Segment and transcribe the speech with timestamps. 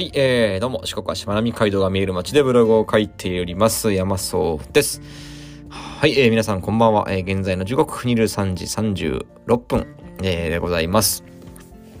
[0.00, 5.02] はい、えー、どうも、四国はしまなみ海道が見える街でブログを書いております、山荘です。
[5.68, 7.04] はい、えー、皆さんこんばんは。
[7.10, 9.86] えー、現在の時刻23時36分、
[10.22, 11.22] えー、でございます。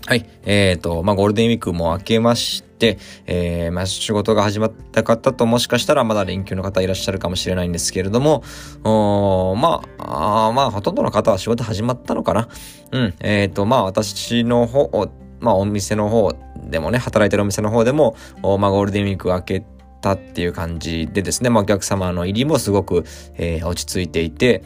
[0.06, 2.96] はい、えーと、まあ、ゴールデンウィークも明けまして、
[3.26, 8.42] えー、まあ、仕事が始まった方ともしかしたらまだ連休の方いらっしゃるかもしれないんですけれども、
[8.82, 12.48] おまあ、あまあ、ほとんどの方は仕事始まったのかな。
[12.92, 15.10] うん、えーと、まあ、私の方、
[15.40, 16.32] まあ、お店の方
[16.70, 19.64] でもね、働いてるお店の方でも、まあ、ゴールデンウィーク明け
[20.00, 23.04] たっていう感じでですね、まあ、お客様の入りもすごく、
[23.36, 24.62] えー、落ち着いていて、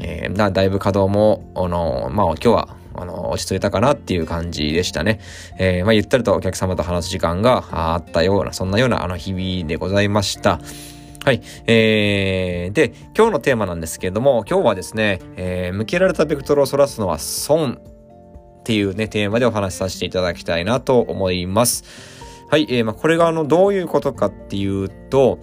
[0.00, 5.20] えー、だいぶ稼働も、あの、まあ、今日は、あの、落ち着いたかなっていう感じでしたね。
[5.58, 10.60] えー、まあ、ゆったりとお客様と話す時間があったような、そんなような、あの、日々でございました。
[11.24, 11.40] はい。
[11.66, 17.80] えー、で、今日のテーマなんですけれども、今日はですね、えー、向けられたベクトルをそらすのは損
[18.64, 21.84] っていうね、テーマでお話しさせていただきたいなと思います。
[22.48, 25.38] はい、えー、まあ、これがあの、どういうことかっていうと、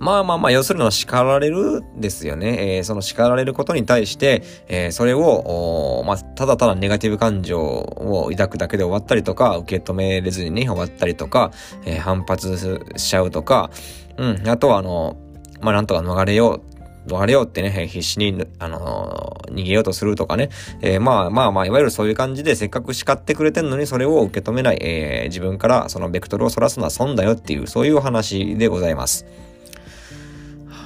[0.00, 2.78] まあまあまあ、要するのは叱られるですよね。
[2.78, 11.52] えー、その叱られることに対して、えー、それを、まあ、ただただネガティブ感情を抱くだけで終わったりとか、受け止めれずにね、終わったりとか、
[11.86, 13.70] えー、反発しちゃうとか、
[14.16, 15.16] うん、あとはあの、
[15.60, 16.73] まあなんとか逃れよう
[17.06, 20.50] 逃れようってね、必死に、あのー、逃げようとするとかね。
[20.80, 29.26] えー、まあまあまあ、いわゆるそういう感じでせっかく叱ってくれてんのにそれを受け止めない、えー、自分からそのベクトルを反らすのは損だよっていう、そういうお話でございます。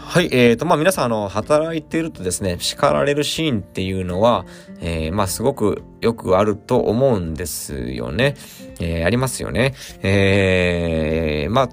[0.09, 4.47] はい、えーと、まあ皆さん、あの、働いてるとですね、叱られるシーンっていうのは、
[4.81, 8.35] えー、まあすごくよくあると思うんですよね。
[8.81, 9.75] えー、ありますよね。
[10.03, 11.69] えー、まあ、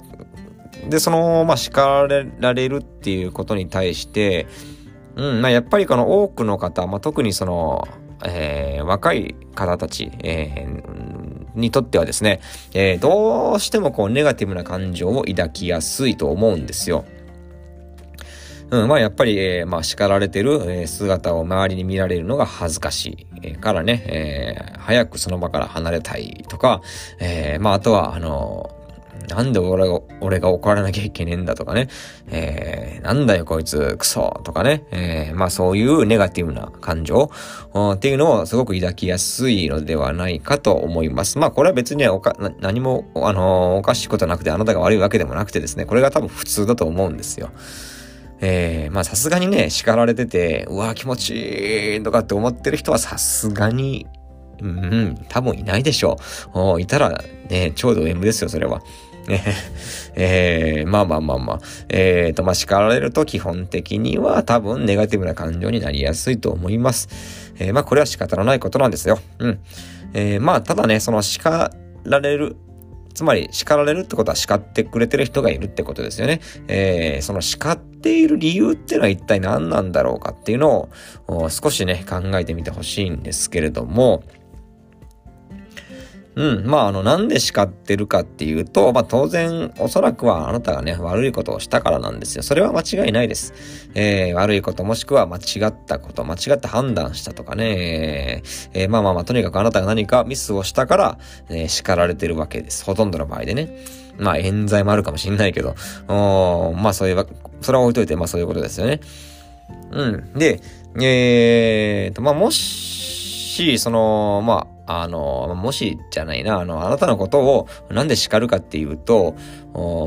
[0.89, 2.07] で、その、まあ、叱
[2.39, 4.47] られるっていうことに対して、
[5.15, 7.87] うん、まあ、やっぱりこの多くの方、まあ、特にその、
[8.25, 12.41] えー、若い方たち、えー、にとってはですね、
[12.73, 17.05] えー、どうしてもこうネガティブな感情を抱きやすいと思うんですよ。
[18.71, 26.81] うん、まあやっぱり、えー、まあ叱られてる、え、姿を周りに見られるのが恥ずかしい、え、からね、えー、早くその場から離れたいとか、
[27.19, 28.74] えー、まああとは、あの
[29.27, 31.87] なんで俺が、俺が怒らなきゃいけねえんだとかね。
[32.27, 34.85] えー、なんだよこいつ、クソとかね。
[34.91, 37.29] えー、まあそういうネガティブな感情
[37.93, 41.37] っていうのをすごく抱きやすいのではないかと思います。
[41.37, 47.49] まあこれは別におか何も、あのー、おかしいことなくてあなたが悪いわけでもなくてですね、これが多分普通だと思うんですよ。
[48.41, 54.07] えー、まあさすがにね、叱られてて、うわ気持ちいいとかって思ってる人はさすがに
[54.61, 56.17] うん、多分いないでしょ
[56.53, 56.81] う。
[56.81, 58.81] いたらね、ちょうど M ですよ、それは。
[59.27, 61.59] えー、まあまあまあまあ。
[61.89, 67.09] えーと、まあ叱られると基本的には多分ネガティブな感情になりやすいと思います。
[67.59, 69.19] えー、まあこれは仕方のないことなんですよ。
[69.39, 69.59] うん。
[70.13, 71.71] えー、まあただね、その叱
[72.03, 72.55] られる、
[73.13, 76.41] つまり叱られるってことは叱ってくれてる人がいるってことですよね。
[76.67, 80.89] えー、その叱っている理由っていうのは一体何なんだろうかっていうの
[81.27, 84.23] を少しね、考えてみてほしいんですけれども、
[86.35, 86.65] うん。
[86.65, 92.43] まあ、あの、なんで叱ってるかっていうと、まあ、当然、おそらくはあなたがね、悪いことをしたからなんですよ。
[92.43, 93.53] それは間違いないです。
[93.93, 101.17] えー、悪いこともしくは間違ったこと、間違った判断したとかね、えー、まあまあまあ、とにかくあなたが何かミスをしたから、
[101.49, 102.83] えー、叱られてるわけです。
[102.83, 103.69] ほとんどの場合でね。
[104.17, 105.75] まあ、冤罪もあるかもしんないけど、
[106.07, 107.27] おまあ、そういう、
[107.61, 108.99] それは置いといて、まあ、そういうことですよね。
[109.91, 110.33] うん。
[110.33, 110.61] で、
[111.01, 119.35] えーと、まあ、もし、その、まあ、あの、もしじゃないな、あの、あなたのことをなんで叱るかっていうと、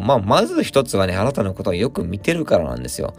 [0.02, 3.14] まあ、まず一つはね、あなたのことをよく見てるからなんですよ。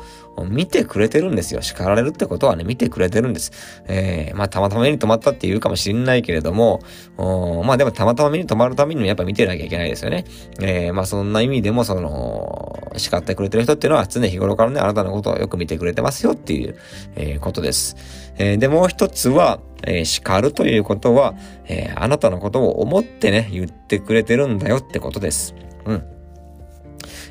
[0.49, 1.61] 見てくれてるんですよ。
[1.61, 3.51] 叱られるってことはね、見てくれてるんです。
[3.87, 6.81] えー、まあ、たまたま目に留まったって言うかもしれないけれども、
[7.17, 10.25] まあ、でもたまたま目に留まるためにもやっぱ見てなきゃいけないですよね。
[10.61, 16.77] えー、まあ、そんな意味でも、その、叱ってくれてる人っていうのは常日頃からね、あなたのことをよく見てくれてますよっていう、
[17.15, 17.95] えー、ことです。
[18.37, 21.35] えー、で、もう一つは、えー、叱るということは、
[21.65, 25.55] えー、あなたのことを思ってね、言ってくれてるんだよってことです。
[25.85, 26.18] うん。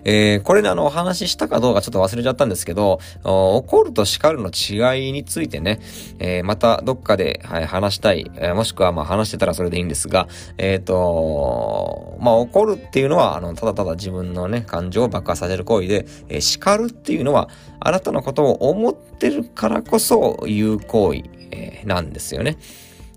[0.05, 5.81] えー、これね、あの、お話ししたかどうかちょっと忘れちゃったんですけど、怒ると叱るの違いについてね、
[6.19, 17.49] えー、またどっかで、はい、話したい、えー、もしくはまあ話してたらそれでいいんですが、えっ、ー、と、まあ怒るっていうのは、あの、ただただ自分のね、感情を爆発させる行為で、えー、叱るっていうのは、
[17.81, 22.59] あなたのことを思ってるからこそ言う行為、えー、なんですよね。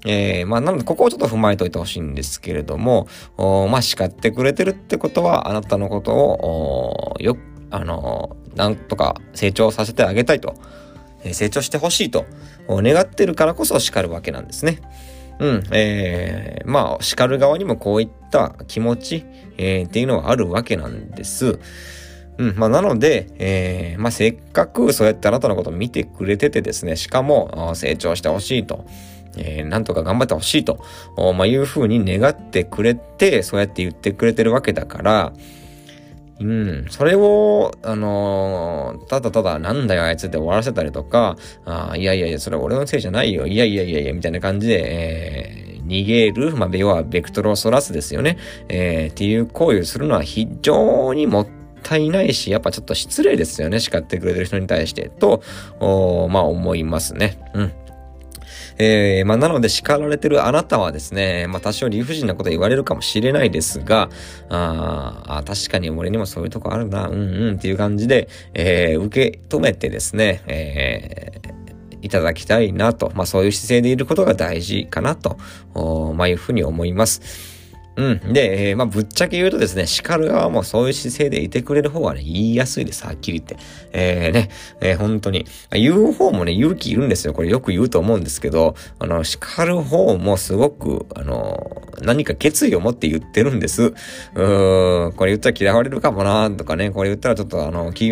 [0.06, 3.08] えー、まあ、なので、ここをちょっと踏まえておいてほしいんですけれども、
[3.38, 7.38] まあ、叱ってくれてるってことは、あなたのことを、よ、
[7.70, 10.56] あの、なんとか成長させてあげたいと、
[11.32, 12.26] 成長してほしいと、
[12.68, 14.82] 願ってるからこそ叱るわけなんですね。
[15.40, 19.26] うん、えー、まあ、叱る側にもこういった気持ち、
[19.58, 21.60] えー、っていうのはあるわけなんです。
[22.38, 28.86] うん、まあ、なので、えー、まあ、せっかくそうやってあなたのことを見てくれててですね、しかも、成長してほしいと。
[29.38, 30.80] えー、なんとか頑張ってほしいと、
[31.18, 35.34] まあ、いうふうに願ってくれて、そうやって言ってくれてるわけだから、
[36.40, 48.38] うん、それを、あのー、ただただなんだよあいつって終わらせたりとか、あいやいやいや、それは俺のせいじゃないよ、いやいやいやいや、みたいな感じで、えー、逃げる、まあ、要はベクトルをそらすですよね。
[48.70, 51.48] えー、っていう行為をするのは非常にもっ
[51.84, 55.44] たいないし、やっぱちょっと失礼ですよね、叱ってくれてる人に対して、と、
[55.80, 57.38] まあ思いますね。
[57.54, 57.72] うん。
[58.84, 64.10] えー、まあ、なので叱られてるあなたはですね、まあ、多少理不尽なこと言われるかもしれないですが、
[64.50, 75.38] ああ、確かに俺にもそういうとこあるな、うんうんっていう感じで、えー、受け止めてですね、えー、いただきたいなと、まあ、そういう姿勢でいることが大事かなと、
[76.16, 77.61] まあ、いうふうに思います。
[77.98, 78.34] うん。
[78.34, 83.58] で、えー、まあ、ぶっちゃけ言うとですね、叱る側もそういう姿勢でいてくれる方がね、言いやすいです、はっきり言って。
[83.92, 84.50] えー、ね、
[84.80, 85.46] えー、本当に。
[85.72, 87.34] 言う方もね、勇気いるんですよ。
[87.34, 93.84] これよく言うと思うんですけど、あの、叱る方もすごく、あの、何か決意を持って言ってるんです。
[93.84, 98.10] うーん、これ言ったら嫌われるかもなとかね、これ言ったらちょっとあの、気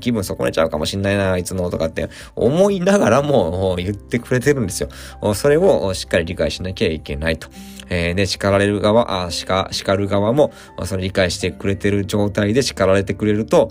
[0.00, 4.88] 気分損ねちゃうかもしんないな、いつのとかって思いながらも言ってくれてるんですよ。
[5.34, 7.48] それをしっかり理解しなきゃいけないと。
[7.88, 10.52] えー、で、叱られる側、あ、叱、叱る側も、
[10.84, 13.70] それ理解してくれてる状態で叱られてくれると、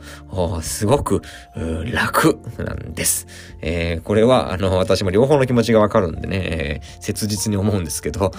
[0.61, 1.21] すごく、
[1.91, 3.27] 楽なんです。
[3.61, 8.31] えー、これは、あの、私も両方の気持ちがわかるんでね、えー、切実に思うんですけど、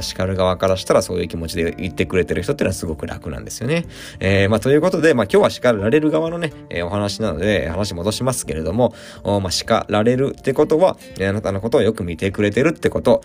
[0.00, 3.86] 叱る側からしたらそういう気持ちで言ってくれてる人ってのはすごく楽なんですよね。
[4.18, 8.94] えー、まあ、ということで、まあ、今日は叱られる側のね、えお話なので、話戻しますけれども、
[9.24, 13.22] まあ、叱られるってことは、あなたのことをよく見てくれてるってこと、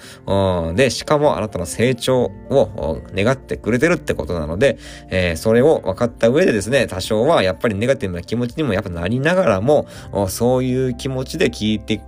[0.75, 4.77] で、しかもあなたの成長を願ってくれてるってことなので、
[5.09, 9.87] え、それを分かった上でですね、多少はやっぱりネガティブな気持ちにもやっぱなりながらも、
[10.29, 12.01] そういう気持ちで聞いて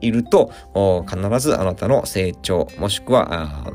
[0.00, 0.50] いると、
[1.08, 3.72] 必ずあなたの成長、もしくは、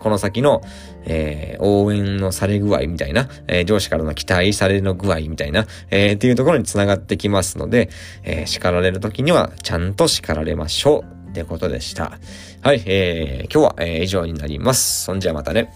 [0.00, 0.62] この先の、
[1.04, 7.90] えー、応援のされ具合みたいな、えー、上司からの期待されの具合みたいな、えー、っていうところに繋がってきますので、
[8.24, 12.18] えー、叱られる時にはちゃんと叱られましょうってことでした。
[12.62, 15.04] はい、えー、今日は、えー、以上になります。
[15.04, 15.72] そんじゃまたね。